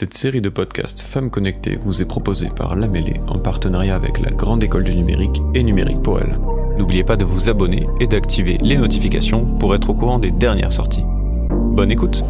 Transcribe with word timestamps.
Cette 0.00 0.14
série 0.14 0.40
de 0.40 0.48
podcasts 0.48 1.02
Femmes 1.02 1.28
Connectées 1.28 1.76
vous 1.76 2.00
est 2.00 2.06
proposée 2.06 2.48
par 2.56 2.74
La 2.74 2.88
en 3.28 3.38
partenariat 3.38 3.94
avec 3.94 4.18
la 4.18 4.30
Grande 4.30 4.64
École 4.64 4.84
du 4.84 4.96
Numérique 4.96 5.42
et 5.52 5.62
Numérique 5.62 6.00
pour 6.00 6.18
elle. 6.18 6.38
N'oubliez 6.78 7.04
pas 7.04 7.18
de 7.18 7.26
vous 7.26 7.50
abonner 7.50 7.86
et 8.00 8.06
d'activer 8.06 8.56
les 8.62 8.78
notifications 8.78 9.44
pour 9.58 9.74
être 9.74 9.90
au 9.90 9.94
courant 9.94 10.18
des 10.18 10.30
dernières 10.30 10.72
sorties. 10.72 11.04
Bonne 11.50 11.90
écoute 11.90 12.24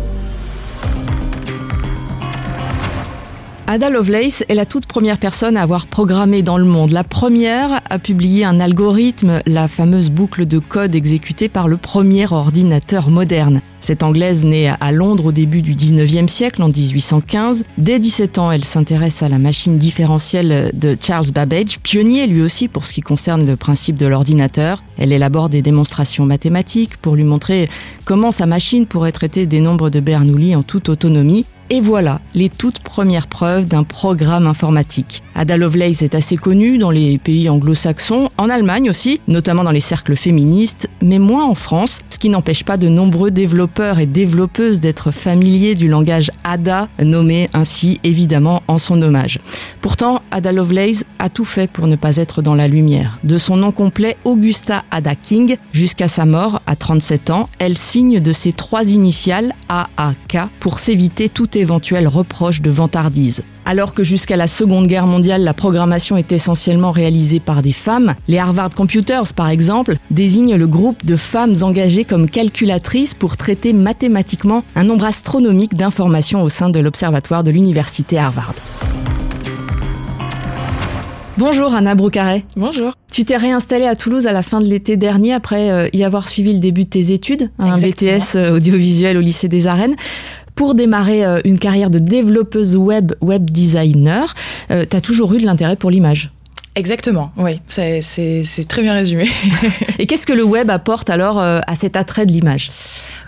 Ada 3.72 3.88
Lovelace 3.88 4.42
est 4.48 4.56
la 4.56 4.66
toute 4.66 4.86
première 4.86 5.18
personne 5.18 5.56
à 5.56 5.62
avoir 5.62 5.86
programmé 5.86 6.42
dans 6.42 6.58
le 6.58 6.64
monde. 6.64 6.90
La 6.90 7.04
première 7.04 7.82
à 7.88 8.00
publier 8.00 8.44
un 8.44 8.58
algorithme, 8.58 9.42
la 9.46 9.68
fameuse 9.68 10.10
boucle 10.10 10.44
de 10.44 10.58
code 10.58 10.96
exécutée 10.96 11.48
par 11.48 11.68
le 11.68 11.76
premier 11.76 12.26
ordinateur 12.32 13.10
moderne. 13.10 13.60
Cette 13.80 14.02
Anglaise 14.02 14.44
née 14.44 14.72
à 14.80 14.90
Londres 14.90 15.26
au 15.26 15.32
début 15.32 15.62
du 15.62 15.76
19e 15.76 16.26
siècle, 16.26 16.64
en 16.64 16.68
1815. 16.68 17.64
Dès 17.78 18.00
17 18.00 18.38
ans, 18.38 18.50
elle 18.50 18.64
s'intéresse 18.64 19.22
à 19.22 19.28
la 19.28 19.38
machine 19.38 19.78
différentielle 19.78 20.72
de 20.74 20.96
Charles 21.00 21.30
Babbage, 21.32 21.78
pionnier 21.78 22.26
lui 22.26 22.42
aussi 22.42 22.66
pour 22.66 22.86
ce 22.86 22.92
qui 22.92 23.02
concerne 23.02 23.46
le 23.46 23.54
principe 23.54 23.96
de 23.96 24.06
l'ordinateur. 24.06 24.82
Elle 24.98 25.12
élabore 25.12 25.48
des 25.48 25.62
démonstrations 25.62 26.26
mathématiques 26.26 26.96
pour 26.96 27.14
lui 27.14 27.22
montrer 27.22 27.68
comment 28.04 28.32
sa 28.32 28.46
machine 28.46 28.86
pourrait 28.86 29.12
traiter 29.12 29.46
des 29.46 29.60
nombres 29.60 29.90
de 29.90 30.00
Bernoulli 30.00 30.56
en 30.56 30.64
toute 30.64 30.88
autonomie. 30.88 31.46
Et 31.72 31.80
voilà 31.80 32.20
les 32.34 32.48
toutes 32.48 32.80
premières 32.80 33.28
preuves 33.28 33.66
d'un 33.66 33.84
programme 33.84 34.48
informatique. 34.48 35.22
Ada 35.36 35.56
Lovelace 35.56 36.02
est 36.02 36.16
assez 36.16 36.36
connue 36.36 36.78
dans 36.78 36.90
les 36.90 37.16
pays 37.18 37.48
anglo-saxons, 37.48 38.28
en 38.38 38.50
Allemagne 38.50 38.90
aussi, 38.90 39.20
notamment 39.28 39.62
dans 39.62 39.70
les 39.70 39.80
cercles 39.80 40.16
féministes, 40.16 40.88
mais 41.00 41.20
moins 41.20 41.44
en 41.44 41.54
France, 41.54 42.00
ce 42.10 42.18
qui 42.18 42.28
n'empêche 42.28 42.64
pas 42.64 42.76
de 42.76 42.88
nombreux 42.88 43.30
développeurs 43.30 44.00
et 44.00 44.06
développeuses 44.06 44.80
d'être 44.80 45.12
familiers 45.12 45.76
du 45.76 45.86
langage 45.86 46.32
Ada, 46.42 46.88
nommé 47.00 47.48
ainsi 47.54 48.00
évidemment 48.02 48.64
en 48.66 48.78
son 48.78 49.00
hommage. 49.00 49.38
Pourtant, 49.80 50.22
Ada 50.32 50.50
Lovelace 50.50 51.04
a 51.20 51.28
tout 51.28 51.44
fait 51.44 51.70
pour 51.70 51.86
ne 51.86 51.96
pas 51.96 52.16
être 52.16 52.42
dans 52.42 52.56
la 52.56 52.66
lumière. 52.66 53.18
De 53.22 53.38
son 53.38 53.56
nom 53.56 53.70
complet 53.70 54.16
Augusta 54.24 54.84
Ada 54.90 55.14
King 55.14 55.56
jusqu'à 55.72 56.08
sa 56.08 56.26
mort 56.26 56.60
à 56.66 56.74
37 56.74 57.30
ans, 57.30 57.48
elle 57.60 57.78
signe 57.78 58.18
de 58.18 58.32
ses 58.32 58.52
trois 58.52 58.90
initiales 58.90 59.54
AAK 59.68 60.48
pour 60.58 60.80
s'éviter 60.80 61.28
tout 61.28 61.56
éventuel 61.60 62.08
reproche 62.08 62.60
de 62.62 62.70
vantardise. 62.70 63.42
Alors 63.64 63.94
que 63.94 64.02
jusqu'à 64.02 64.36
la 64.36 64.46
Seconde 64.46 64.86
Guerre 64.86 65.06
mondiale, 65.06 65.44
la 65.44 65.54
programmation 65.54 66.16
est 66.16 66.32
essentiellement 66.32 66.90
réalisée 66.90 67.40
par 67.40 67.62
des 67.62 67.72
femmes, 67.72 68.14
les 68.26 68.38
Harvard 68.38 68.70
Computers, 68.70 69.32
par 69.34 69.48
exemple, 69.48 69.96
désignent 70.10 70.56
le 70.56 70.66
groupe 70.66 71.04
de 71.06 71.16
femmes 71.16 71.54
engagées 71.62 72.04
comme 72.04 72.28
calculatrices 72.28 73.14
pour 73.14 73.36
traiter 73.36 73.72
mathématiquement 73.72 74.64
un 74.74 74.84
nombre 74.84 75.04
astronomique 75.04 75.74
d'informations 75.74 76.42
au 76.42 76.48
sein 76.48 76.70
de 76.70 76.80
l'Observatoire 76.80 77.44
de 77.44 77.50
l'Université 77.50 78.18
Harvard. 78.18 78.54
Bonjour 81.40 81.74
Anna 81.74 81.94
Broucaret. 81.94 82.44
Bonjour. 82.54 82.92
Tu 83.10 83.24
t'es 83.24 83.38
réinstallée 83.38 83.86
à 83.86 83.96
Toulouse 83.96 84.26
à 84.26 84.32
la 84.32 84.42
fin 84.42 84.60
de 84.60 84.66
l'été 84.66 84.98
dernier 84.98 85.32
après 85.32 85.70
euh, 85.70 85.88
y 85.94 86.04
avoir 86.04 86.28
suivi 86.28 86.52
le 86.52 86.58
début 86.58 86.84
de 86.84 86.90
tes 86.90 87.12
études, 87.12 87.50
un 87.58 87.76
Exactement. 87.76 88.18
BTS 88.18 88.36
euh, 88.36 88.56
audiovisuel 88.56 89.16
au 89.16 89.22
lycée 89.22 89.48
des 89.48 89.66
Arènes. 89.66 89.96
Pour 90.54 90.74
démarrer 90.74 91.24
euh, 91.24 91.40
une 91.44 91.58
carrière 91.58 91.90
de 91.90 91.98
développeuse 91.98 92.76
web, 92.76 93.12
web 93.20 93.50
designer, 93.50 94.34
euh, 94.70 94.84
t'as 94.88 95.00
toujours 95.00 95.32
eu 95.34 95.38
de 95.38 95.46
l'intérêt 95.46 95.76
pour 95.76 95.90
l'image. 95.90 96.30
Exactement, 96.76 97.32
oui, 97.36 97.60
c'est 97.66 98.00
très 98.68 98.82
bien 98.82 98.94
résumé. 98.94 99.28
Et 99.98 100.06
qu'est-ce 100.06 100.26
que 100.26 100.32
le 100.32 100.44
web 100.44 100.70
apporte 100.70 101.10
alors 101.10 101.40
euh, 101.40 101.60
à 101.66 101.74
cet 101.74 101.96
attrait 101.96 102.26
de 102.26 102.32
l'image? 102.32 102.70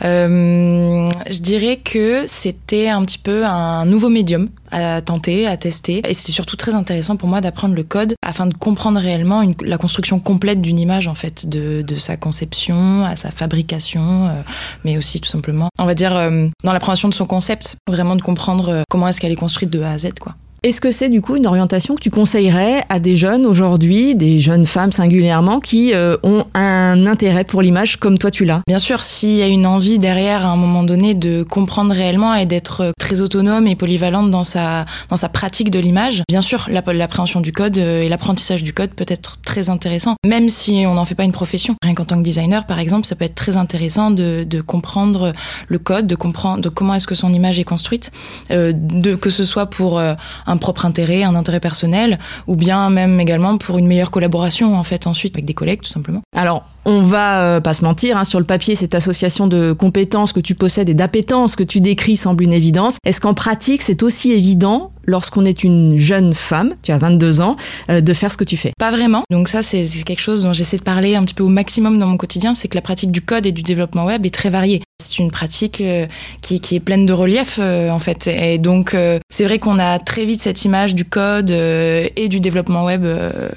Euh, 0.04 1.08
je 1.30 1.38
dirais 1.40 1.76
que 1.76 2.24
c'était 2.26 2.88
un 2.88 3.02
petit 3.04 3.18
peu 3.18 3.44
un 3.44 3.84
nouveau 3.84 4.08
médium 4.08 4.48
à 4.70 5.00
tenter, 5.02 5.46
à 5.46 5.56
tester. 5.56 6.02
Et 6.08 6.14
c'était 6.14 6.32
surtout 6.32 6.56
très 6.56 6.74
intéressant 6.74 7.16
pour 7.16 7.28
moi 7.28 7.40
d'apprendre 7.40 7.74
le 7.74 7.82
code 7.82 8.14
afin 8.22 8.46
de 8.46 8.54
comprendre 8.54 8.98
réellement 9.00 9.42
une- 9.42 9.54
la 9.64 9.76
construction 9.76 10.18
complète 10.18 10.60
d'une 10.62 10.78
image, 10.78 11.08
en 11.08 11.14
fait, 11.14 11.46
de, 11.48 11.82
de 11.82 11.96
sa 11.96 12.16
conception 12.16 13.04
à 13.04 13.16
sa 13.16 13.31
fabrication, 13.31 14.28
euh, 14.28 14.42
mais 14.84 14.97
aussi 14.98 15.20
tout 15.20 15.28
simplement, 15.28 15.69
on 15.78 15.84
va 15.84 15.94
dire, 15.94 16.16
euh, 16.16 16.47
dans 16.64 16.72
l'appréhension 16.72 17.08
de 17.08 17.14
son 17.14 17.26
concept, 17.26 17.76
vraiment 17.88 18.16
de 18.16 18.22
comprendre 18.22 18.69
euh, 18.69 18.82
comment 18.88 19.08
est-ce 19.08 19.20
qu'elle 19.20 19.32
est 19.32 19.36
construite 19.36 19.70
de 19.70 19.82
A 19.82 19.91
à 19.91 19.98
Z, 19.98 20.10
quoi. 20.20 20.34
Est-ce 20.65 20.81
que 20.81 20.93
c'est 20.93 21.09
du 21.09 21.21
coup 21.21 21.34
une 21.34 21.49
orientation 21.49 21.97
que 21.97 22.00
tu 22.00 22.11
conseillerais 22.11 22.84
à 22.89 23.00
des 23.00 23.17
jeunes 23.17 23.47
aujourd'hui, 23.47 24.15
des 24.15 24.39
jeunes 24.39 24.65
femmes 24.65 24.93
singulièrement, 24.93 25.59
qui 25.59 25.93
euh, 25.93 26.17
ont 26.23 26.45
un 26.55 27.05
intérêt 27.06 27.43
pour 27.43 27.62
l'image 27.62 27.97
comme 27.97 28.17
toi 28.17 28.31
tu 28.31 28.45
l'as? 28.45 28.61
Bien 28.69 28.78
sûr, 28.78 29.03
s'il 29.03 29.34
y 29.34 29.43
a 29.43 29.49
une 29.49 29.67
envie 29.67 29.99
derrière 29.99 30.47
à 30.47 30.50
un 30.50 30.56
moment 30.56 30.84
donné 30.84 31.15
de 31.15 31.43
comprendre 31.43 31.93
réellement 31.93 32.33
et 32.37 32.47
d'être 32.47 32.93
très 32.97 33.21
autonome 33.21 33.67
et 33.67 33.75
polyvalente 33.75 34.31
dans 34.31 34.45
sa 34.45 34.87
dans 35.09 35.17
sa 35.17 35.28
pratique 35.28 35.73
de 35.73 35.81
l'image, 35.81 36.23
bien 36.28 36.43
sûr, 36.43 36.69
l'app- 36.71 36.93
l'appréhension 36.93 37.41
du 37.41 37.53
code 37.53 37.79
euh, 37.79 38.03
et 38.03 38.09
l'apprentissage 38.09 38.62
du 38.62 38.73
code 38.73 38.91
peut 38.91 39.06
être 39.09 39.39
très 39.44 39.69
intéressant, 39.69 40.15
même 40.25 40.49
si 40.49 40.84
on 40.87 40.94
n'en 40.94 41.05
fait 41.05 41.17
pas 41.17 41.25
une 41.25 41.33
profession. 41.33 41.75
Rien 41.83 41.94
qu'en 41.94 42.05
tant 42.05 42.19
que 42.19 42.23
designer, 42.23 42.67
par 42.67 42.79
exemple, 42.79 43.09
ça 43.09 43.17
peut 43.17 43.25
être 43.25 43.34
très 43.34 43.56
intéressant 43.56 44.12
de, 44.12 44.44
de 44.49 44.61
comprendre 44.61 45.33
le 45.67 45.79
code, 45.81 46.06
de 46.06 46.15
comprendre 46.15 46.61
de 46.62 46.69
comment 46.69 46.94
est-ce 46.94 47.09
que 47.09 47.17
son 47.17 47.33
image 47.33 47.59
est 47.59 47.65
construite, 47.65 48.12
euh, 48.53 48.73
de 48.73 49.17
que 49.17 49.29
ce 49.31 49.43
soit 49.43 49.67
pour 49.67 49.99
euh, 49.99 50.15
un 50.47 50.51
propre 50.56 50.86
intérêt, 50.86 51.22
un 51.22 51.34
intérêt 51.34 51.60
personnel, 51.60 52.18
ou 52.46 52.56
bien 52.56 52.90
même 52.90 53.20
également 53.20 53.56
pour 53.58 53.78
une 53.78 53.86
meilleure 53.86 54.10
collaboration 54.10 54.76
en 54.76 54.82
fait 54.82 55.06
ensuite 55.06 55.34
avec 55.34 55.44
des 55.44 55.54
collègues 55.54 55.80
tout 55.82 55.90
simplement. 55.90 56.22
Alors, 56.36 56.64
on 56.84 57.02
va 57.02 57.42
euh, 57.42 57.60
pas 57.60 57.74
se 57.74 57.84
mentir, 57.84 58.16
hein, 58.16 58.24
sur 58.24 58.40
le 58.40 58.44
papier, 58.44 58.74
cette 58.74 58.94
association 58.94 59.46
de 59.46 59.72
compétences 59.72 60.32
que 60.32 60.40
tu 60.40 60.54
possèdes 60.54 60.88
et 60.88 60.94
d'appétences 60.94 61.54
que 61.54 61.62
tu 61.62 61.80
décris 61.80 62.16
semble 62.16 62.42
une 62.42 62.52
évidence. 62.52 62.96
Est-ce 63.04 63.20
qu'en 63.20 63.34
pratique, 63.34 63.82
c'est 63.82 64.02
aussi 64.02 64.32
évident, 64.32 64.90
lorsqu'on 65.06 65.44
est 65.44 65.64
une 65.64 65.96
jeune 65.96 66.32
femme, 66.34 66.74
tu 66.82 66.92
as 66.92 66.98
22 66.98 67.40
ans, 67.40 67.56
euh, 67.90 68.00
de 68.00 68.12
faire 68.12 68.30
ce 68.30 68.36
que 68.36 68.44
tu 68.44 68.56
fais 68.56 68.72
Pas 68.78 68.90
vraiment. 68.90 69.22
Donc 69.30 69.48
ça, 69.48 69.62
c'est 69.62 69.84
quelque 70.04 70.20
chose 70.20 70.42
dont 70.42 70.52
j'essaie 70.52 70.76
de 70.76 70.82
parler 70.82 71.14
un 71.14 71.24
petit 71.24 71.34
peu 71.34 71.42
au 71.42 71.48
maximum 71.48 71.98
dans 71.98 72.06
mon 72.06 72.16
quotidien, 72.16 72.54
c'est 72.54 72.68
que 72.68 72.74
la 72.76 72.82
pratique 72.82 73.10
du 73.10 73.22
code 73.22 73.46
et 73.46 73.52
du 73.52 73.62
développement 73.62 74.04
web 74.04 74.24
est 74.26 74.34
très 74.34 74.50
variée. 74.50 74.82
C'est 75.02 75.18
une 75.18 75.30
pratique 75.30 75.80
euh, 75.80 76.06
qui, 76.40 76.60
qui 76.60 76.76
est 76.76 76.80
pleine 76.80 77.06
de 77.06 77.12
relief 77.12 77.58
euh, 77.58 77.90
en 77.90 77.98
fait. 77.98 78.28
Et 78.28 78.58
donc 78.58 78.94
euh, 78.94 79.18
c'est 79.30 79.44
vrai 79.44 79.58
qu'on 79.58 79.78
a 79.78 79.98
très 79.98 80.24
vite 80.24 80.40
cette 80.40 80.64
image 80.64 80.94
du 80.94 81.04
code 81.04 81.50
euh, 81.50 82.08
et 82.16 82.28
du 82.28 82.40
développement 82.40 82.84
web 82.84 83.04
euh, 83.04 83.48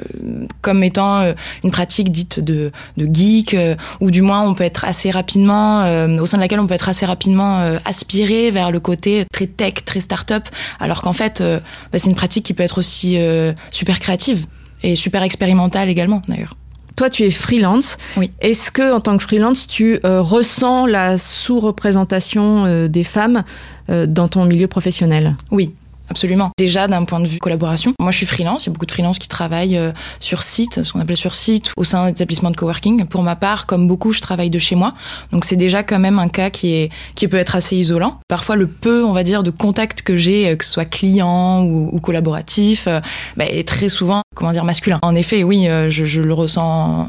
comme 0.61 0.83
étant 0.83 1.33
une 1.63 1.71
pratique 1.71 2.11
dite 2.11 2.39
de, 2.39 2.71
de 2.97 3.07
geek, 3.11 3.55
ou 3.99 4.09
du 4.09 4.21
moins 4.21 4.41
on 4.41 4.55
peut 4.55 4.63
être 4.63 4.85
assez 4.85 5.11
rapidement, 5.11 5.81
au 6.19 6.25
sein 6.25 6.37
de 6.37 6.41
laquelle 6.41 6.59
on 6.59 6.67
peut 6.67 6.73
être 6.73 6.89
assez 6.89 7.05
rapidement 7.05 7.77
aspiré 7.85 8.49
vers 8.49 8.71
le 8.71 8.79
côté 8.79 9.25
très 9.31 9.45
tech, 9.45 9.73
très 9.85 9.99
start-up, 9.99 10.43
alors 10.79 11.01
qu'en 11.01 11.13
fait 11.13 11.34
euh, 11.41 11.59
bah, 11.91 11.99
c'est 11.99 12.09
une 12.09 12.15
pratique 12.15 12.45
qui 12.45 12.53
peut 12.53 12.63
être 12.63 12.77
aussi 12.77 13.17
euh, 13.17 13.53
super 13.71 13.99
créative 13.99 14.45
et 14.83 14.95
super 14.95 15.23
expérimentale 15.23 15.89
également 15.89 16.21
d'ailleurs. 16.27 16.55
Toi, 16.95 17.09
tu 17.09 17.23
es 17.23 17.31
freelance. 17.31 17.97
Oui. 18.15 18.31
Est-ce 18.39 18.71
que, 18.71 18.93
en 18.93 19.01
tant 19.01 19.17
que 19.17 19.23
freelance, 19.23 19.67
tu 19.67 19.99
euh, 20.05 20.21
ressens 20.21 20.85
la 20.85 21.17
sous-représentation 21.17 22.65
euh, 22.65 22.87
des 22.87 23.03
femmes 23.03 23.43
euh, 23.89 24.05
dans 24.05 24.29
ton 24.29 24.45
milieu 24.45 24.67
professionnel? 24.67 25.35
Oui. 25.51 25.73
Absolument. 26.09 26.51
Déjà 26.57 26.87
d'un 26.87 27.03
point 27.03 27.19
de 27.19 27.27
vue 27.27 27.39
collaboration, 27.39 27.93
moi 27.99 28.11
je 28.11 28.17
suis 28.17 28.25
freelance, 28.25 28.65
il 28.65 28.67
y 28.67 28.69
a 28.69 28.73
beaucoup 28.73 28.85
de 28.85 28.91
freelance 28.91 29.19
qui 29.19 29.27
travaillent 29.27 29.77
euh, 29.77 29.91
sur 30.19 30.43
site, 30.43 30.83
ce 30.83 30.93
qu'on 30.93 30.99
appelle 30.99 31.17
sur 31.17 31.35
site, 31.35 31.71
au 31.77 31.83
sein 31.83 32.07
d'établissements 32.07 32.51
de 32.51 32.55
coworking. 32.55 33.05
Pour 33.05 33.23
ma 33.23 33.35
part, 33.35 33.65
comme 33.65 33.87
beaucoup, 33.87 34.13
je 34.13 34.21
travaille 34.21 34.49
de 34.49 34.59
chez 34.59 34.75
moi, 34.75 34.93
donc 35.31 35.45
c'est 35.45 35.55
déjà 35.55 35.83
quand 35.83 35.99
même 35.99 36.19
un 36.19 36.27
cas 36.27 36.49
qui 36.49 36.73
est 36.73 36.91
qui 37.15 37.27
peut 37.27 37.37
être 37.37 37.55
assez 37.55 37.75
isolant. 37.75 38.19
Parfois 38.27 38.55
le 38.55 38.67
peu, 38.67 39.03
on 39.03 39.13
va 39.13 39.23
dire, 39.23 39.43
de 39.43 39.51
contact 39.51 40.03
que 40.03 40.15
j'ai, 40.15 40.49
euh, 40.49 40.55
que 40.55 40.63
ce 40.63 40.71
soit 40.71 40.85
client 40.85 41.63
ou, 41.63 41.89
ou 41.91 41.99
collaboratif, 41.99 42.87
euh, 42.87 42.99
bah, 43.35 43.45
est 43.45 43.67
très 43.67 43.89
souvent, 43.89 44.21
comment 44.35 44.51
dire, 44.51 44.63
masculin. 44.63 44.99
En 45.01 45.15
effet, 45.15 45.43
oui, 45.43 45.67
je 45.89 46.21
le 46.21 46.33
ressens 46.33 47.07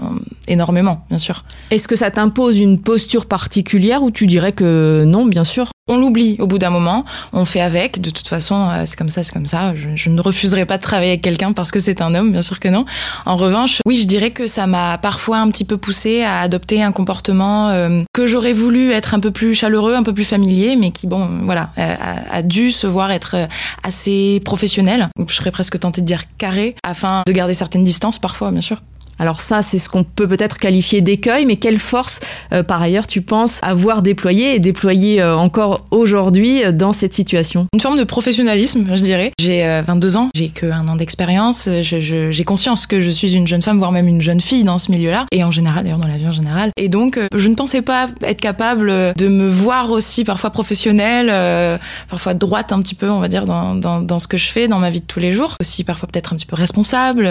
énormément, 0.49 1.05
bien 1.09 1.19
sûr. 1.19 1.45
Est-ce 1.71 1.89
que 1.89 1.97
ça 1.97 2.11
t'impose 2.11 2.59
une 2.59 2.81
posture 2.81 3.27
particulière 3.27 4.03
ou 4.03 4.11
tu 4.11 4.27
dirais 4.27 4.53
que 4.53 5.05
non, 5.07 5.27
bien 5.27 5.45
sûr? 5.45 5.69
On 5.89 5.99
l'oublie 5.99 6.37
au 6.41 6.49
bout 6.49 6.59
d'un 6.59 6.71
moment, 6.71 7.05
on 7.33 7.45
fait 7.45 7.61
avec. 7.61 8.01
De 8.01 8.11
toute 8.11 8.27
façon, 8.27 8.69
euh, 8.71 8.83
c'est 8.87 8.97
comme 8.97 9.09
ça, 9.09 9.23
c'est 9.23 9.33
comme 9.33 9.47
ça. 9.47 9.73
Je, 9.77 9.91
je 9.95 10.11
ne 10.11 10.21
refuserai 10.21 10.67
pas 10.67 10.79
de 10.79 10.83
travailler 10.83 11.13
avec 11.13 11.23
quelqu'un 11.23 11.53
parce 11.53 11.71
que 11.71 11.79
c'est 11.79 12.01
un 12.01 12.13
homme, 12.17 12.33
bien 12.33 12.43
sûr 12.43 12.59
que 12.59 12.67
non. 12.67 12.85
En 13.25 13.37
revanche, 13.37 13.83
oui, 13.87 13.97
je 13.97 14.07
dirais 14.09 14.33
que 14.33 14.49
ça 14.49 14.67
m'a 14.67 14.99
parfois 14.99 15.39
un 15.39 15.49
petit 15.49 15.65
peu 15.65 15.77
poussé 15.77 16.23
à 16.23 16.41
adopter 16.41 16.83
un 16.83 16.91
comportement 16.91 17.69
euh, 17.69 18.03
que 18.13 18.27
j'aurais 18.27 18.53
voulu 18.53 18.91
être 18.91 19.15
un 19.15 19.21
peu 19.21 19.31
plus 19.31 19.55
chaleureux, 19.55 19.95
un 19.95 20.03
peu 20.03 20.13
plus 20.13 20.25
familier, 20.25 20.75
mais 20.75 20.91
qui, 20.91 21.07
bon, 21.07 21.23
euh, 21.23 21.29
voilà, 21.43 21.71
a, 21.77 22.35
a 22.35 22.43
dû 22.43 22.73
se 22.73 22.89
voir 22.89 23.13
être 23.13 23.37
euh, 23.37 23.47
assez 23.85 24.43
professionnel. 24.45 25.09
Je 25.29 25.35
serais 25.35 25.53
presque 25.53 25.79
tentée 25.79 26.01
de 26.01 26.07
dire 26.07 26.25
carré, 26.37 26.75
afin 26.83 27.23
de 27.25 27.33
garder 27.33 27.55
certaines 27.55 27.85
distances 27.85 28.19
parfois, 28.19 28.51
bien 28.51 28.61
sûr. 28.61 28.83
Alors 29.19 29.41
ça, 29.41 29.63
c'est 29.63 29.79
ce 29.79 29.89
qu'on 29.89 30.05
peut 30.05 30.29
peut-être 30.29 30.59
qualifier 30.59 31.01
d'écueil, 31.01 31.47
mais 31.47 31.57
quelle 31.57 31.79
force, 31.79 32.21
euh, 32.53 32.63
par 32.63 32.83
ailleurs, 32.83 33.07
tu 33.07 33.23
penses 33.23 33.61
avoir 33.63 34.03
déployé 34.03 34.55
et 34.55 34.59
déployé 34.59 35.23
euh, 35.23 35.37
encore 35.37 35.85
aujourd'hui 35.91 36.63
euh, 36.63 36.73
dans 36.73 36.93
cette 36.93 37.15
situation? 37.15 37.67
Une 37.73 37.81
forme 37.81 37.99
de 37.99 38.05
professionnalisme, 38.05 38.87
je 38.95 39.03
dirais. 39.03 39.33
J'ai 39.39 39.83
22 39.87 40.17
ans, 40.17 40.31
j'ai 40.35 40.49
que 40.49 40.67
un 40.67 40.87
an 40.89 40.97
d'expérience, 40.97 41.69
j'ai 41.81 42.45
conscience 42.45 42.87
que 42.87 43.01
je 43.01 43.11
suis 43.11 43.35
une 43.35 43.47
jeune 43.47 43.63
femme, 43.63 43.79
voire 43.79 43.93
même 43.93 44.09
une 44.09 44.21
jeune 44.21 44.41
fille 44.41 44.65
dans 44.65 44.79
ce 44.79 44.91
milieu-là, 44.91 45.27
et 45.33 45.45
en 45.45 45.51
général, 45.51 45.85
d'ailleurs 45.85 45.99
dans 45.99 46.09
la 46.09 46.17
vie 46.17 46.27
en 46.27 46.33
général. 46.33 46.71
Et 46.77 46.89
donc, 46.89 47.19
je 47.35 47.49
ne 47.49 47.55
pensais 47.55 47.83
pas 47.83 48.09
être 48.23 48.41
capable 48.41 48.89
de 49.17 49.29
me 49.29 49.49
voir 49.49 49.91
aussi 49.91 50.25
parfois 50.25 50.51
professionnelle, 50.51 51.79
parfois 52.09 52.35
droite 52.35 52.73
un 52.73 52.81
petit 52.83 52.95
peu, 52.95 53.11
on 53.11 53.21
va 53.21 53.29
dire, 53.29 53.47
dans, 53.47 53.75
dans, 53.75 54.01
dans, 54.01 54.19
ce 54.19 54.29
que 54.29 54.37
je 54.37 54.51
fais 54.51 54.69
dans 54.69 54.79
ma 54.79 54.91
vie 54.91 55.01
de 55.01 55.07
tous 55.07 55.21
les 55.21 55.33
jours. 55.33 55.55
Aussi 55.61 55.85
parfois 55.85 56.09
peut-être 56.11 56.33
un 56.33 56.37
petit 56.37 56.47
peu 56.47 56.57
responsable. 56.57 57.31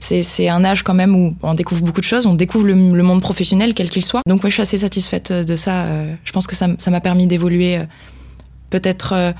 C'est 0.00 0.48
un 0.48 0.64
âge 0.64 0.82
quand 0.82 0.94
même 0.94 1.14
où 1.14 1.25
on 1.42 1.54
découvre 1.54 1.82
beaucoup 1.82 2.00
de 2.00 2.06
choses, 2.06 2.26
on 2.26 2.34
découvre 2.34 2.66
le, 2.66 2.74
monde 2.74 3.20
professionnel 3.20 3.74
quel 3.74 3.90
qu'il 3.90 4.04
soit. 4.04 4.22
Donc 4.26 4.44
ouais, 4.44 4.50
je 4.50 4.54
suis 4.54 4.62
assez 4.62 4.78
satisfaite 4.78 5.32
de 5.32 5.56
ça. 5.56 5.84
Euh, 5.84 6.14
je 6.24 6.32
pense 6.32 6.46
que 6.46 6.54
ça 6.54 6.68
m'a 6.68 7.00
permis 7.00 7.26
d'évoluer 7.26 7.78
euh, 7.78 7.84
peut-être 8.70 9.12
euh, 9.12 9.32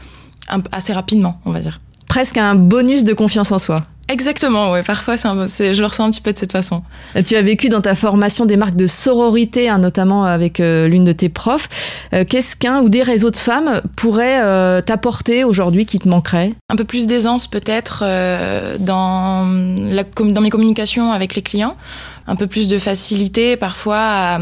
assez 0.72 0.92
rapidement, 0.92 1.40
on 1.44 1.50
va 1.50 1.60
dire. 1.60 1.80
Presque 2.08 2.38
un 2.38 2.54
bonus 2.54 3.04
de 3.04 3.12
confiance 3.12 3.52
en 3.52 3.58
soi. 3.58 3.82
Exactement, 4.08 4.70
ouais. 4.70 4.84
Parfois, 4.84 5.16
c'est 5.48 5.74
je 5.74 5.80
le 5.80 5.86
ressens 5.88 6.04
un 6.04 6.10
petit 6.12 6.20
peu 6.20 6.32
de 6.32 6.38
cette 6.38 6.52
façon. 6.52 6.84
Tu 7.26 7.34
as 7.34 7.42
vécu 7.42 7.68
dans 7.68 7.80
ta 7.80 7.96
formation 7.96 8.46
des 8.46 8.56
marques 8.56 8.76
de 8.76 8.86
sororité, 8.86 9.68
hein, 9.68 9.78
notamment 9.78 10.24
avec 10.24 10.58
l'une 10.60 11.02
de 11.02 11.10
tes 11.10 11.28
profs. 11.28 11.68
Qu'est-ce 12.12 12.54
qu'un 12.54 12.82
ou 12.82 12.88
des 12.88 13.02
réseaux 13.02 13.32
de 13.32 13.36
femmes 13.36 13.82
pourraient 13.96 14.40
t'apporter 14.82 15.42
aujourd'hui 15.42 15.86
qui 15.86 15.98
te 15.98 16.08
manquerait 16.08 16.52
Un 16.68 16.76
peu 16.76 16.84
plus 16.84 17.08
d'aisance 17.08 17.48
peut-être 17.48 18.04
dans, 18.78 19.44
dans 19.44 20.40
mes 20.40 20.50
communications 20.50 21.12
avec 21.12 21.34
les 21.34 21.42
clients 21.42 21.76
un 22.28 22.36
peu 22.36 22.46
plus 22.46 22.68
de 22.68 22.78
facilité 22.78 23.56
parfois 23.56 23.98
à, 23.98 24.38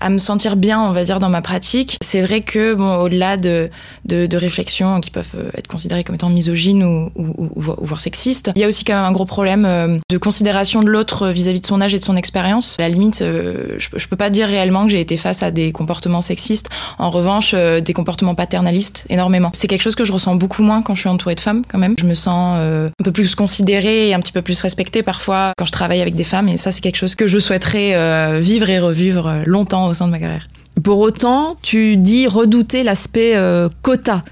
à 0.00 0.10
me 0.10 0.18
sentir 0.18 0.56
bien, 0.56 0.80
on 0.80 0.92
va 0.92 1.04
dire, 1.04 1.20
dans 1.20 1.28
ma 1.28 1.42
pratique. 1.42 1.96
C'est 2.02 2.22
vrai 2.22 2.40
que, 2.40 2.74
bon, 2.74 2.94
au-delà 2.96 3.36
de, 3.36 3.70
de, 4.06 4.26
de, 4.26 4.36
réflexions 4.36 5.00
qui 5.00 5.10
peuvent 5.10 5.34
euh, 5.36 5.50
être 5.54 5.68
considérées 5.68 6.04
comme 6.04 6.14
étant 6.14 6.30
misogynes 6.30 6.82
ou, 6.82 7.12
ou, 7.14 7.50
ou, 7.54 7.62
voire 7.62 8.00
sexistes, 8.00 8.50
il 8.56 8.62
y 8.62 8.64
a 8.64 8.68
aussi 8.68 8.84
quand 8.84 8.94
même 8.94 9.04
un 9.04 9.12
gros 9.12 9.26
problème 9.26 9.64
euh, 9.66 9.98
de 10.08 10.18
considération 10.18 10.82
de 10.82 10.88
l'autre 10.88 11.28
vis-à-vis 11.28 11.60
de 11.60 11.66
son 11.66 11.80
âge 11.80 11.94
et 11.94 11.98
de 11.98 12.04
son 12.04 12.16
expérience. 12.16 12.76
À 12.78 12.82
la 12.82 12.88
limite, 12.88 13.20
euh, 13.20 13.76
je, 13.78 13.88
je 13.94 14.08
peux 14.08 14.16
pas 14.16 14.30
dire 14.30 14.48
réellement 14.48 14.84
que 14.84 14.90
j'ai 14.90 15.00
été 15.00 15.16
face 15.16 15.42
à 15.42 15.50
des 15.50 15.72
comportements 15.72 16.22
sexistes. 16.22 16.68
En 16.98 17.10
revanche, 17.10 17.54
des 17.54 17.92
comportements 17.92 18.34
paternalistes, 18.34 19.06
énormément. 19.10 19.50
C'est 19.54 19.68
quelque 19.68 19.82
chose 19.82 19.94
que 19.94 20.04
je 20.04 20.12
ressens 20.12 20.36
beaucoup 20.36 20.62
moins 20.62 20.82
quand 20.82 20.94
je 20.94 21.00
suis 21.00 21.08
entourée 21.08 21.34
de 21.34 21.40
femmes, 21.40 21.62
quand 21.68 21.78
même. 21.78 21.94
Je 21.98 22.06
me 22.06 22.14
sens 22.14 22.58
un 22.58 23.04
peu 23.04 23.12
plus 23.12 23.34
considérée 23.34 24.08
et 24.08 24.14
un 24.14 24.20
petit 24.20 24.32
peu 24.32 24.42
plus 24.42 24.60
respectée 24.62 25.02
parfois 25.02 25.52
quand 25.58 25.66
je 25.66 25.72
travaille 25.72 26.00
avec 26.00 26.14
des 26.14 26.24
femmes. 26.24 26.48
Et 26.48 26.56
ça, 26.56 26.70
c'est 26.70 26.80
quelque 26.80 26.96
chose 26.96 27.14
que 27.14 27.26
je 27.26 27.38
souhaiterais 27.38 28.40
vivre 28.40 28.70
et 28.70 28.78
revivre 28.78 29.42
longtemps 29.44 29.89
au 29.90 29.94
sein 29.94 30.06
de 30.06 30.12
ma 30.12 30.18
carrière. 30.18 30.48
Pour 30.82 30.98
autant, 30.98 31.56
tu 31.62 31.96
dis 31.96 32.26
redouter 32.26 32.82
l'aspect 32.82 33.36
euh, 33.36 33.68
quota 33.82 34.24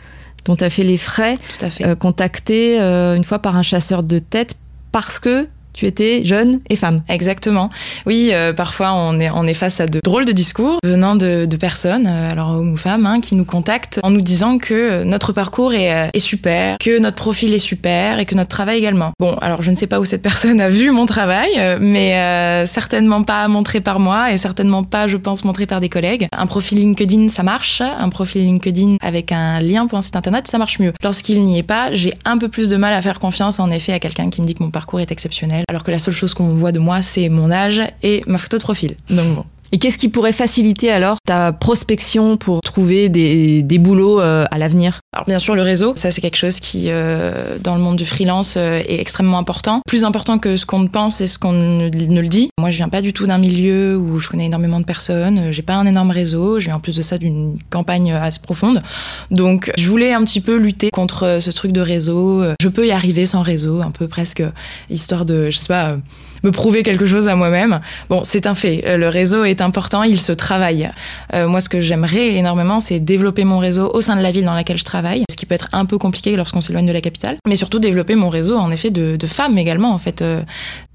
dont 0.44 0.56
tu 0.56 0.64
as 0.64 0.70
fait 0.70 0.84
les 0.84 0.96
frais, 0.96 1.36
euh, 1.82 1.94
contacté 1.94 2.80
euh, 2.80 3.16
une 3.16 3.24
fois 3.24 3.38
par 3.38 3.56
un 3.56 3.62
chasseur 3.62 4.02
de 4.02 4.18
tête 4.18 4.54
parce 4.92 5.18
que 5.18 5.46
tu 5.78 5.86
étais 5.86 6.24
jeune 6.24 6.58
et 6.68 6.74
femme. 6.74 7.02
Exactement. 7.08 7.70
Oui, 8.04 8.30
euh, 8.32 8.52
parfois 8.52 8.94
on 8.94 9.20
est, 9.20 9.30
on 9.30 9.46
est 9.46 9.54
face 9.54 9.78
à 9.78 9.86
de 9.86 10.00
drôles 10.02 10.24
de 10.24 10.32
discours 10.32 10.78
venant 10.82 11.14
de, 11.14 11.44
de 11.44 11.56
personnes, 11.56 12.08
euh, 12.08 12.32
alors 12.32 12.50
hommes 12.50 12.72
ou 12.72 12.76
femmes, 12.76 13.06
hein, 13.06 13.20
qui 13.20 13.36
nous 13.36 13.44
contactent 13.44 14.00
en 14.02 14.10
nous 14.10 14.20
disant 14.20 14.58
que 14.58 15.04
notre 15.04 15.32
parcours 15.32 15.74
est, 15.74 15.94
euh, 15.94 16.08
est, 16.12 16.18
super, 16.18 16.78
que 16.78 16.98
notre 16.98 17.14
profil 17.14 17.54
est 17.54 17.60
super 17.60 18.18
et 18.18 18.24
que 18.24 18.34
notre 18.34 18.48
travail 18.48 18.78
également. 18.78 19.12
Bon, 19.20 19.34
alors 19.34 19.62
je 19.62 19.70
ne 19.70 19.76
sais 19.76 19.86
pas 19.86 20.00
où 20.00 20.04
cette 20.04 20.22
personne 20.28 20.60
a 20.60 20.68
vu 20.68 20.90
mon 20.90 21.06
travail, 21.06 21.50
mais 21.80 22.66
certainement 22.66 23.22
pas 23.22 23.46
montré 23.46 23.80
par 23.80 24.00
moi 24.00 24.32
et 24.32 24.38
certainement 24.38 24.82
pas, 24.82 25.06
je 25.06 25.16
pense, 25.16 25.44
montré 25.44 25.66
par 25.66 25.78
des 25.78 25.88
collègues. 25.88 26.26
Un 26.36 26.46
profil 26.46 26.78
LinkedIn, 26.78 27.28
ça 27.28 27.44
marche. 27.44 27.82
Un 27.82 28.08
profil 28.08 28.44
LinkedIn 28.44 28.96
avec 29.00 29.30
un 29.30 29.60
lien 29.60 29.86
pour 29.86 29.98
un 29.98 30.02
site 30.02 30.16
internet, 30.16 30.48
ça 30.48 30.58
marche 30.58 30.80
mieux. 30.80 30.92
Lorsqu'il 31.04 31.44
n'y 31.44 31.60
est 31.60 31.62
pas, 31.62 31.92
j'ai 31.92 32.14
un 32.24 32.36
peu 32.36 32.48
plus 32.48 32.68
de 32.68 32.76
mal 32.76 32.92
à 32.92 33.00
faire 33.00 33.20
confiance 33.20 33.60
en 33.60 33.70
effet 33.70 33.92
à 33.92 34.00
quelqu'un 34.00 34.28
qui 34.28 34.42
me 34.42 34.46
dit 34.46 34.54
que 34.54 34.62
mon 34.64 34.70
parcours 34.70 35.00
est 35.00 35.12
exceptionnel 35.12 35.64
alors 35.68 35.84
que 35.84 35.90
la 35.90 35.98
seule 35.98 36.14
chose 36.14 36.34
qu'on 36.34 36.54
voit 36.54 36.72
de 36.72 36.78
moi, 36.78 37.02
c'est 37.02 37.28
mon 37.28 37.50
âge 37.50 37.82
et 38.02 38.22
ma 38.26 38.38
photo 38.38 38.56
de 38.56 38.62
profil. 38.62 38.96
Donc 39.10 39.36
bon. 39.36 39.44
Et 39.70 39.78
qu'est-ce 39.78 39.98
qui 39.98 40.08
pourrait 40.08 40.32
faciliter 40.32 40.90
alors 40.90 41.18
ta 41.26 41.52
prospection 41.52 42.38
pour 42.38 42.60
trouver 42.62 43.10
des, 43.10 43.62
des 43.62 43.78
boulots 43.78 44.20
euh, 44.20 44.46
à 44.50 44.56
l'avenir? 44.56 45.00
Alors 45.12 45.26
bien 45.26 45.38
sûr 45.38 45.54
le 45.54 45.62
réseau, 45.62 45.92
ça 45.94 46.10
c'est 46.10 46.22
quelque 46.22 46.38
chose 46.38 46.58
qui 46.58 46.86
euh, 46.88 47.58
dans 47.60 47.74
le 47.74 47.82
monde 47.82 47.96
du 47.96 48.06
freelance 48.06 48.54
euh, 48.56 48.78
est 48.78 48.98
extrêmement 48.98 49.38
important, 49.38 49.82
plus 49.86 50.04
important 50.04 50.38
que 50.38 50.56
ce 50.56 50.64
qu'on 50.64 50.86
pense 50.88 51.20
et 51.20 51.26
ce 51.26 51.38
qu'on 51.38 51.52
ne, 51.52 51.90
le 51.90 52.28
dit. 52.28 52.48
Moi 52.58 52.70
je 52.70 52.78
viens 52.78 52.88
pas 52.88 53.02
du 53.02 53.12
tout 53.12 53.26
d'un 53.26 53.36
milieu 53.36 53.96
où 53.96 54.20
je 54.20 54.30
connais 54.30 54.46
énormément 54.46 54.80
de 54.80 54.86
personnes, 54.86 55.52
j'ai 55.52 55.62
pas 55.62 55.74
un 55.74 55.86
énorme 55.86 56.12
réseau, 56.12 56.58
j'ai 56.60 56.72
en 56.72 56.80
plus 56.80 56.96
de 56.96 57.02
ça 57.02 57.18
d'une 57.18 57.58
campagne 57.68 58.12
assez 58.12 58.40
profonde. 58.40 58.82
Donc 59.30 59.70
je 59.76 59.86
voulais 59.88 60.14
un 60.14 60.24
petit 60.24 60.40
peu 60.40 60.56
lutter 60.56 60.90
contre 60.90 61.38
ce 61.42 61.50
truc 61.50 61.72
de 61.72 61.82
réseau. 61.82 62.42
Je 62.60 62.68
peux 62.68 62.86
y 62.86 62.90
arriver 62.90 63.26
sans 63.26 63.42
réseau, 63.42 63.82
un 63.82 63.90
peu 63.90 64.08
presque 64.08 64.42
histoire 64.88 65.26
de 65.26 65.50
je 65.50 65.58
sais 65.58 65.68
pas 65.68 65.96
me 66.42 66.50
prouver 66.50 66.82
quelque 66.82 67.06
chose 67.06 67.28
à 67.28 67.34
moi-même. 67.34 67.80
Bon, 68.08 68.22
c'est 68.24 68.46
un 68.46 68.54
fait. 68.54 68.96
Le 68.96 69.08
réseau 69.08 69.44
est 69.44 69.57
important, 69.60 70.02
il 70.02 70.20
se 70.20 70.32
travaille. 70.32 70.90
Euh, 71.34 71.48
moi, 71.48 71.60
ce 71.60 71.68
que 71.68 71.80
j'aimerais 71.80 72.34
énormément, 72.34 72.80
c'est 72.80 73.00
développer 73.00 73.44
mon 73.44 73.58
réseau 73.58 73.90
au 73.92 74.00
sein 74.00 74.16
de 74.16 74.22
la 74.22 74.30
ville 74.30 74.44
dans 74.44 74.54
laquelle 74.54 74.78
je 74.78 74.84
travaille, 74.84 75.24
ce 75.30 75.36
qui 75.36 75.46
peut 75.46 75.54
être 75.54 75.68
un 75.72 75.84
peu 75.84 75.98
compliqué 75.98 76.36
lorsqu'on 76.36 76.60
s'éloigne 76.60 76.86
de 76.86 76.92
la 76.92 77.00
capitale, 77.00 77.36
mais 77.46 77.56
surtout 77.56 77.78
développer 77.78 78.14
mon 78.14 78.28
réseau, 78.28 78.56
en 78.56 78.70
effet, 78.70 78.90
de, 78.90 79.18
femmes 79.26 79.58
également. 79.58 79.92
En 79.92 79.98
fait, 79.98 80.22
euh, 80.22 80.42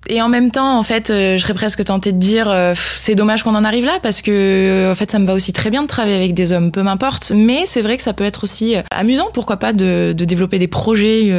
et 0.09 0.21
en 0.21 0.29
même 0.29 0.51
temps, 0.51 0.77
en 0.77 0.83
fait, 0.83 1.09
euh, 1.09 1.37
je 1.37 1.41
serais 1.41 1.53
presque 1.53 1.83
tentée 1.85 2.11
de 2.11 2.17
dire 2.17 2.49
euh, 2.49 2.73
c'est 2.75 3.15
dommage 3.15 3.43
qu'on 3.43 3.55
en 3.55 3.63
arrive 3.63 3.85
là 3.85 3.99
parce 4.01 4.21
que 4.21 4.31
euh, 4.31 4.91
en 4.91 4.95
fait, 4.95 5.09
ça 5.09 5.19
me 5.19 5.25
va 5.25 5.33
aussi 5.33 5.53
très 5.53 5.69
bien 5.69 5.81
de 5.81 5.87
travailler 5.87 6.15
avec 6.15 6.33
des 6.33 6.51
hommes, 6.51 6.71
peu 6.71 6.83
m'importe. 6.83 7.31
Mais 7.33 7.65
c'est 7.65 7.81
vrai 7.81 7.97
que 7.97 8.03
ça 8.03 8.13
peut 8.13 8.25
être 8.25 8.43
aussi 8.43 8.75
amusant, 8.91 9.29
pourquoi 9.33 9.57
pas, 9.57 9.71
de, 9.71 10.13
de 10.15 10.25
développer 10.25 10.59
des 10.59 10.67
projets 10.67 11.31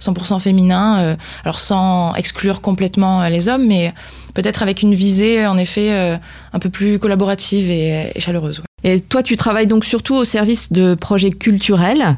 100% 0.00 0.40
féminins, 0.40 1.16
alors 1.44 1.60
sans 1.60 2.14
exclure 2.14 2.60
complètement 2.60 3.26
les 3.28 3.48
hommes, 3.48 3.66
mais 3.66 3.92
peut-être 4.34 4.62
avec 4.62 4.82
une 4.82 4.94
visée 4.94 5.46
en 5.46 5.56
effet 5.56 5.90
un 6.52 6.58
peu 6.58 6.70
plus 6.70 6.98
collaborative 6.98 7.70
et, 7.70 8.12
et 8.14 8.20
chaleureuse. 8.20 8.62
Et 8.84 9.00
toi, 9.00 9.22
tu 9.22 9.36
travailles 9.36 9.66
donc 9.66 9.84
surtout 9.84 10.14
au 10.14 10.24
service 10.24 10.72
de 10.72 10.94
projets 10.94 11.30
culturels. 11.30 12.16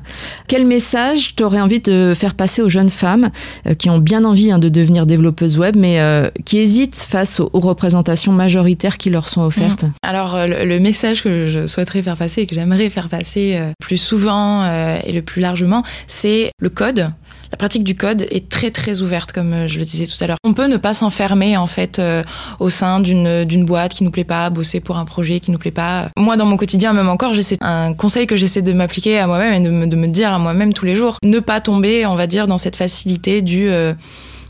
Quel 0.49 0.67
message 0.67 1.35
t'aurais 1.35 1.61
envie 1.61 1.81
de 1.81 2.15
faire 2.17 2.35
passer 2.35 2.63
aux 2.63 2.69
jeunes 2.69 2.91
femmes 2.91 3.31
euh, 3.67 3.75
qui 3.75 3.91
ont 3.91 3.99
bien 3.99 4.25
envie 4.25 4.53
hein, 4.53 4.59
de 4.59 4.69
devenir 4.69 5.07
développeuses 5.07 5.59
web, 5.59 5.77
mais 5.77 6.01
euh, 6.01 6.29
qui 6.45 6.59
hésitent 6.59 6.97
face 6.97 7.41
aux, 7.41 7.51
représentations 7.53 8.33
majoritaires 8.33 8.99
qui 8.99 9.11
leur 9.11 9.29
sont 9.29 9.43
offertes? 9.43 9.85
Mmh. 9.85 9.93
Alors, 10.03 10.35
euh, 10.35 10.47
le, 10.47 10.81
message 10.81 11.23
que 11.23 11.47
je 11.47 11.67
souhaiterais 11.67 12.03
faire 12.03 12.17
passer 12.17 12.43
et 12.43 12.47
que 12.47 12.55
j'aimerais 12.55 12.91
faire 12.91 13.09
passer 13.09 13.61
plus 13.79 13.99
souvent 13.99 14.65
et 15.05 15.13
le 15.13 15.23
plus 15.23 15.41
largement, 15.41 15.85
c'est 16.09 16.51
le 16.59 16.69
code 16.71 17.13
la 17.53 17.59
pratique 17.59 17.85
du 17.85 17.95
code 17.95 18.27
est 18.31 18.49
très 18.49 18.71
très 18.71 19.03
ouverte, 19.03 19.33
comme 19.33 19.53
euh, 19.53 19.67
je 19.67 19.79
le 19.79 19.85
disais 19.85 20.07
tout 20.07 20.25
à 20.25 20.27
l'heure. 20.27 20.39
On 20.43 20.55
peut 20.55 20.67
ne 20.67 20.79
pas 20.79 20.95
s'enfermer 20.95 21.59
en 21.59 21.67
fait 21.67 21.99
euh, 21.99 22.23
au 22.59 22.71
sein 22.71 22.99
d'une 22.99 23.45
d'une 23.45 23.65
boîte 23.65 23.93
qui 23.93 24.05
nous 24.05 24.11
plaît 24.11 24.25
pas, 24.25 24.49
bosser 24.49 24.81
pour 24.81 24.97
un 24.97 25.05
projet 25.05 25.39
qui 25.39 25.51
nous 25.51 25.59
plaît 25.59 25.71
pas. 25.71 26.09
Moi, 26.17 26.37
dans 26.37 26.47
mon 26.47 26.57
quotidien, 26.57 26.95
même 26.95 27.11
encore, 27.11 27.35
j'essaie 27.35 27.59
un 27.61 27.93
conseil 27.93 28.27
que 28.27 28.37
j'essaie 28.37 28.63
de 28.63 28.73
m'appliquer 28.73 29.19
à 29.19 29.27
moi-même 29.27 29.53
et 29.53 29.61
de 29.61 29.71
me, 29.71 29.87
de 29.87 29.97
me 29.97 30.09
dire 30.09 30.33
à 30.33 30.39
moi-même 30.39 30.73
tous 30.73 30.87
les 30.87 30.97
jours, 30.97 31.17
ne 31.25 31.41
pas 31.41 31.61
tomber, 31.61 32.07
on 32.07 32.15
va 32.15 32.27
dire, 32.27 32.47
dans 32.47 32.59
cette 32.59 32.77
facilité 32.77 33.43
du 33.43 33.69
euh, 33.69 33.93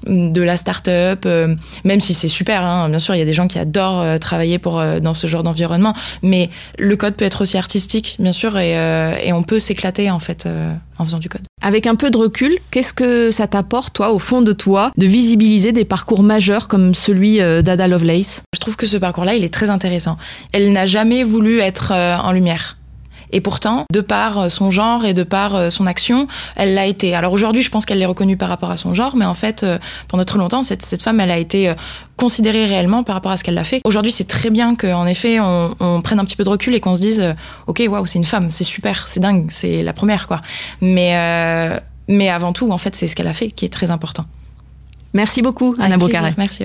de 0.06 0.42
la 0.42 0.56
start-up, 0.56 1.24
euh, 1.26 1.54
même 1.84 2.00
si 2.00 2.14
c'est 2.14 2.28
super, 2.28 2.62
hein, 2.64 2.88
bien 2.88 2.98
sûr, 2.98 3.14
il 3.14 3.18
y 3.18 3.22
a 3.22 3.24
des 3.24 3.32
gens 3.32 3.46
qui 3.46 3.58
adorent 3.58 4.00
euh, 4.00 4.18
travailler 4.18 4.58
pour 4.58 4.78
euh, 4.78 5.00
dans 5.00 5.14
ce 5.14 5.26
genre 5.26 5.42
d'environnement, 5.42 5.94
mais 6.22 6.50
le 6.78 6.96
code 6.96 7.14
peut 7.14 7.24
être 7.24 7.42
aussi 7.42 7.56
artistique, 7.56 8.16
bien 8.18 8.32
sûr, 8.32 8.58
et, 8.58 8.72
et 9.24 9.32
on 9.32 9.42
peut 9.42 9.58
s'éclater 9.58 10.10
en 10.10 10.18
fait 10.18 10.48
en 10.98 11.04
faisant 11.04 11.18
du 11.18 11.28
code. 11.28 11.42
Avec 11.60 11.86
un 11.86 11.94
peu 11.94 12.10
de 12.10 12.16
recul, 12.16 12.58
qu'est-ce 12.70 12.92
que 12.92 13.30
ça 13.30 13.46
t'apporte, 13.46 13.94
toi, 13.94 14.12
au 14.12 14.18
fond 14.18 14.42
de 14.42 14.52
toi, 14.52 14.92
de 14.96 15.06
visibiliser 15.06 15.72
des 15.72 15.84
parcours 15.84 16.22
majeurs 16.22 16.68
comme 16.68 16.94
celui 16.94 17.38
d'Ada 17.38 17.88
Lovelace? 17.88 18.42
Je 18.54 18.60
trouve 18.60 18.76
que 18.76 18.86
ce 18.86 18.96
parcours-là, 18.96 19.34
il 19.34 19.44
est 19.44 19.52
très 19.52 19.70
intéressant. 19.70 20.16
Elle 20.52 20.72
n'a 20.72 20.86
jamais 20.86 21.22
voulu 21.22 21.60
être 21.60 21.92
en 21.92 22.32
lumière. 22.32 22.76
Et 23.32 23.40
pourtant, 23.40 23.86
de 23.92 24.00
par 24.00 24.38
euh, 24.38 24.48
son 24.48 24.70
genre 24.70 25.04
et 25.04 25.14
de 25.14 25.22
par 25.22 25.54
euh, 25.54 25.70
son 25.70 25.86
action, 25.86 26.28
elle 26.56 26.74
l'a 26.74 26.86
été. 26.86 27.14
Alors 27.14 27.32
aujourd'hui, 27.32 27.62
je 27.62 27.70
pense 27.70 27.86
qu'elle 27.86 27.98
l'est 27.98 28.06
reconnue 28.06 28.36
par 28.36 28.48
rapport 28.48 28.70
à 28.70 28.76
son 28.76 28.94
genre, 28.94 29.16
mais 29.16 29.24
en 29.24 29.34
fait, 29.34 29.62
euh, 29.62 29.78
pendant 30.08 30.24
très 30.24 30.38
longtemps, 30.38 30.62
cette, 30.62 30.82
cette 30.82 31.02
femme, 31.02 31.20
elle 31.20 31.30
a 31.30 31.38
été 31.38 31.72
considérée 32.16 32.66
réellement 32.66 33.02
par 33.02 33.14
rapport 33.14 33.32
à 33.32 33.36
ce 33.36 33.44
qu'elle 33.44 33.58
a 33.58 33.64
fait. 33.64 33.80
Aujourd'hui, 33.84 34.12
c'est 34.12 34.28
très 34.28 34.50
bien 34.50 34.76
qu'en 34.76 35.06
effet, 35.06 35.40
on, 35.40 35.74
on, 35.80 36.02
prenne 36.02 36.20
un 36.20 36.24
petit 36.24 36.36
peu 36.36 36.44
de 36.44 36.48
recul 36.48 36.74
et 36.74 36.80
qu'on 36.80 36.94
se 36.94 37.00
dise, 37.00 37.34
ok, 37.66 37.82
waouh, 37.88 38.06
c'est 38.06 38.18
une 38.18 38.24
femme, 38.24 38.50
c'est 38.50 38.64
super, 38.64 39.08
c'est 39.08 39.20
dingue, 39.20 39.48
c'est 39.50 39.82
la 39.82 39.92
première, 39.92 40.26
quoi. 40.26 40.40
Mais, 40.80 41.12
euh, 41.14 41.78
mais 42.08 42.28
avant 42.28 42.52
tout, 42.52 42.70
en 42.70 42.78
fait, 42.78 42.94
c'est 42.94 43.06
ce 43.06 43.16
qu'elle 43.16 43.28
a 43.28 43.32
fait 43.32 43.50
qui 43.50 43.64
est 43.64 43.72
très 43.72 43.90
important. 43.90 44.26
Merci 45.14 45.42
beaucoup, 45.42 45.74
Anna 45.78 45.96
Bocaré. 45.96 46.32
Merci 46.36 46.64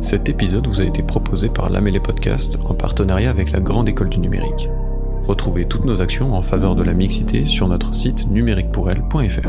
cet 0.00 0.30
épisode 0.30 0.66
vous 0.66 0.80
a 0.80 0.84
été 0.84 1.02
proposé 1.02 1.50
par 1.50 1.68
l'Amélé 1.68 2.00
Podcast 2.00 2.58
en 2.64 2.74
partenariat 2.74 3.28
avec 3.28 3.52
la 3.52 3.60
Grande 3.60 3.88
École 3.88 4.08
du 4.08 4.18
Numérique. 4.18 4.70
Retrouvez 5.26 5.66
toutes 5.66 5.84
nos 5.84 6.00
actions 6.00 6.34
en 6.34 6.40
faveur 6.40 6.74
de 6.74 6.82
la 6.82 6.94
mixité 6.94 7.44
sur 7.44 7.68
notre 7.68 7.94
site 7.94 8.26
numériquepourelle.fr. 8.30 9.48